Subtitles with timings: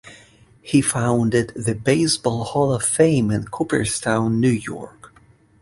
[0.63, 5.13] He founded the Baseball Hall of Fame in Cooperstown, New York.